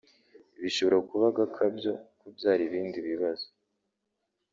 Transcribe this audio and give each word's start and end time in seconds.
Bishobora 0.61 0.97
kuba 1.09 1.25
agakabyo 1.31 1.91
kabyara 2.19 2.61
ibindi 2.67 2.97
bibazo 3.07 3.47